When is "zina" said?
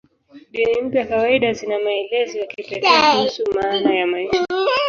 1.53-1.79